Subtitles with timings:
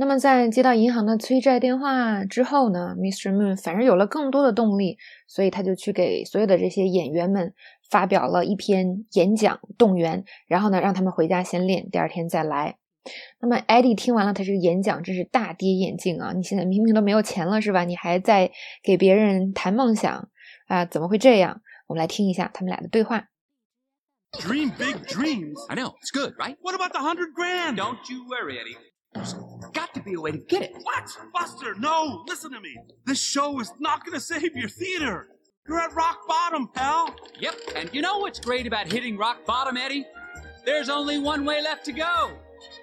[0.00, 3.34] 那么在接到银行的催债电话之后呢，Mr.
[3.34, 4.96] Moon 反而有了更多的动力，
[5.26, 7.52] 所以他就去给所有的这些演员们
[7.90, 12.76] 发表了一篇演讲动员，然后呢让他们回家先练，第二天再来。
[13.40, 16.32] 那么 Eddie 听完了他这个演讲，真是大跌眼镜啊！
[16.32, 17.82] 你现在明明都没有钱了是吧？
[17.82, 18.52] 你还在
[18.84, 20.28] 给别人谈梦想
[20.68, 20.84] 啊？
[20.84, 21.60] 怎么会这样？
[21.88, 23.24] 我们来听一下他们俩的对话。
[24.30, 25.58] Dream big dreams.
[25.68, 25.94] I know.
[26.02, 26.56] It's good, right?
[26.60, 27.76] What about the hundred grand?
[27.76, 28.76] Don't you worry, Eddie.
[29.88, 30.74] got to be a way to get it.
[30.82, 31.08] What?
[31.32, 32.76] Buster, no, listen to me.
[33.06, 35.28] This show is not going to save your theater.
[35.66, 37.14] You're at rock bottom, pal.
[37.40, 40.06] Yep, and you know what's great about hitting rock bottom, Eddie?
[40.64, 42.32] There's only one way left to go,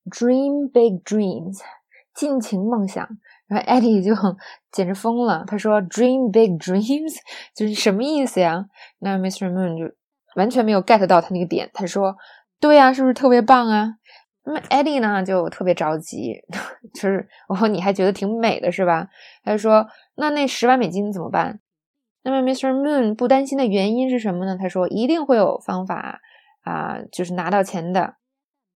[0.09, 1.61] Dream big dreams
[2.17, 3.07] 尽情梦想。
[3.47, 4.13] 然后 Eddie 就
[4.73, 7.15] 简直疯了，他说 dream big dreams
[7.55, 8.65] 就是什么意思呀？
[8.99, 9.49] 那 Mr.
[9.49, 9.95] Moon 就
[10.35, 11.69] 完全没有 get 到他那个点。
[11.73, 12.15] 他说，
[12.59, 13.93] 对呀，是不是特别棒啊？
[14.43, 16.33] 那么 Eddie 呢就特别着急，
[16.93, 19.07] 就是哦，你还觉得挺美的是吧？
[19.43, 21.59] 他就说，那那十万美金怎么办？
[22.23, 22.73] 那么 Mr.
[22.73, 24.57] Moon 不担心的原因是什么呢？
[24.59, 26.19] 他说一定会有方法。
[26.63, 28.15] 啊，就是拿到钱的。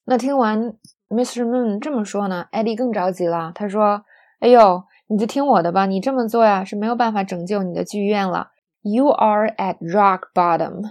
[0.05, 0.73] 那听完
[1.11, 1.43] Mr.
[1.43, 3.51] Moon 这么说呢，，Eddie 更着急了。
[3.53, 4.05] 他说
[4.39, 8.51] ：“哎呦，你就听我的吧，你这么做呀是没有办法拯救你的剧院了。
[8.81, 10.83] You are at rock bottom。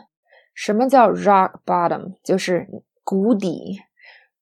[0.53, 2.17] 什么叫 rock bottom？
[2.23, 2.69] 就是
[3.03, 3.81] 谷底。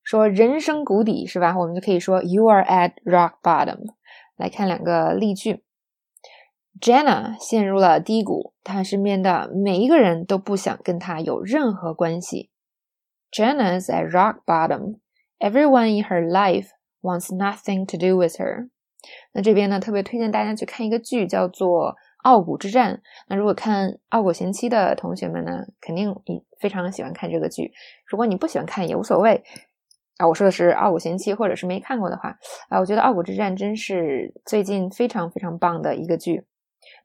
[0.03, 1.55] 说人生谷底是吧？
[1.57, 3.85] 我们就可以说 You are at rock bottom。
[4.35, 5.63] 来看两个例句。”
[6.81, 12.49] Jenna 陷入了低谷，她身边的每一个人都不想跟她有任何关系。
[13.31, 14.97] Jenna is at rock bottom.
[15.39, 16.67] Everyone in her life
[17.01, 18.69] wants nothing to do with her.
[19.33, 21.91] 那这边呢，特别推荐大家去看一个剧，叫做
[22.23, 22.95] 《傲骨之战》。
[23.29, 27.71] 那如果看《傲骨贤妻》的同学们呢，肯定你非常喜欢看这个剧。
[28.05, 29.41] 如果你不喜欢看也无所谓
[30.17, 30.27] 啊。
[30.27, 36.43] 我说的是《傲骨贤妻》，或者是没看过的话啊，我觉得《傲骨之战》真是最近非常非常棒的一个剧。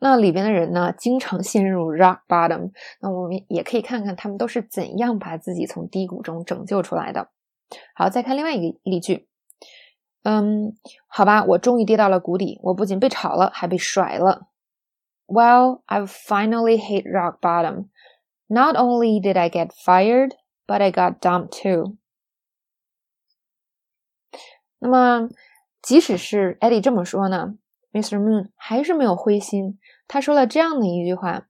[0.01, 2.73] 那里边的人呢，经常陷入 rock bottom。
[3.01, 7.29] 那我们也可以看看他们都是怎样把自己从低谷中拯救出来的。
[7.95, 9.29] 好，再看另外一个例句。
[10.23, 10.77] 嗯，
[11.07, 12.59] 好吧，我终于跌到了谷底。
[12.63, 14.49] 我不仅被炒了，还被甩了。
[15.27, 17.89] Well, I've finally hit rock bottom.
[18.47, 20.33] Not only did I get fired,
[20.67, 21.97] but I got dumped too.
[24.79, 25.29] 那么，
[25.81, 27.55] 即使是 Eddie 这么说呢
[27.93, 28.19] ？Mr.
[28.19, 31.49] Moon 还是没有灰心，他说了这样的一句话，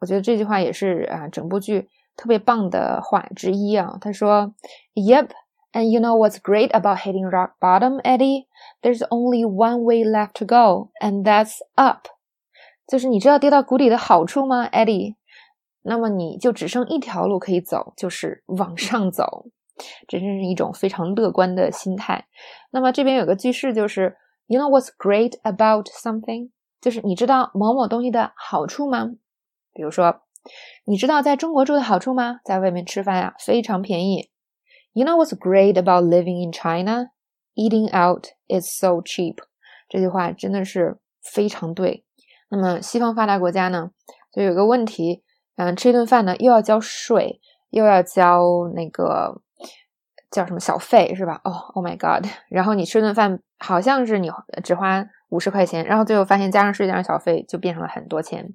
[0.00, 3.96] 我觉得这句话也是啊，整部剧特别棒的话之一啊。
[4.00, 4.54] 他说
[4.94, 5.28] ：“Yep,
[5.72, 8.46] and you know what's great about hitting rock bottom, Eddie?
[8.80, 12.08] There's only one way left to go, and that's up。”
[12.86, 15.16] 就是你知道跌到谷底的好处吗，Eddie？
[15.82, 19.46] 那么你就只剩一条路可以走，就是往上走。
[20.06, 22.26] 这真是一种非常乐观的心态。
[22.70, 24.16] 那么这边有个句式就是。
[24.48, 26.50] You know what's great about something？
[26.78, 29.12] 就是你知道某某东西的好处吗？
[29.72, 30.20] 比如说，
[30.84, 32.40] 你知道在中国住的好处吗？
[32.44, 34.30] 在外面吃饭呀，非常便宜。
[34.92, 37.10] You know what's great about living in China?
[37.54, 39.38] Eating out is so cheap。
[39.88, 42.04] 这句话真的是非常对。
[42.50, 43.90] 那么西方发达国家呢，
[44.32, 45.22] 就有个问题，
[45.56, 48.42] 嗯，吃一顿饭呢又要交税，又要交
[48.74, 49.42] 那个。
[50.30, 51.42] 叫什么小费是吧？
[51.44, 52.26] 哦，Oh my God！
[52.48, 54.30] 然后你吃顿饭好像是你
[54.64, 58.54] 只花五十块钱，然后最后发现加上税加上小费就变成了很多钱。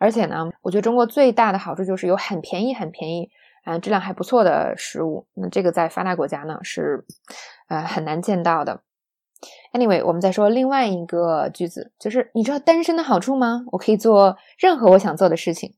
[0.00, 3.28] 而且呢，我觉得中国最大的好处就是有很便宜、很便宜
[3.64, 5.26] 啊，质量还不错的食物。
[5.34, 7.04] 那这个在发达国家呢是
[7.68, 8.80] 呃很难见到的。
[9.74, 13.64] Anyway，我们再说另外一个句子，就是你知道单身的好处吗？
[13.72, 15.74] 我可以做任何我想做的事情。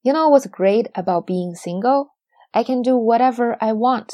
[0.00, 2.08] You know what's great about being single?
[2.52, 4.08] I can do whatever I want.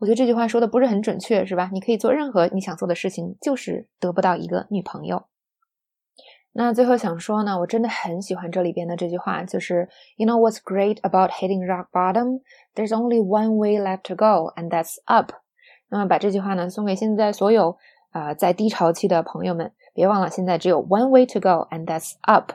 [0.00, 1.68] 我觉得这句话说的不是很准确，是吧？
[1.72, 5.26] 你可以做任何你想做的事情，就是得不到一个女朋友。
[6.60, 12.40] 那最后想说呢，我真的很喜欢这里边的这句话，就是 You know what's great about hitting rock bottom?
[12.74, 15.30] There's only one way left to go, and that's up。
[15.88, 17.76] 那么把这句话呢送给现在所有
[18.10, 22.50] 啊在低潮期的朋友们，别忘了现在只有 one way to go, and that's up。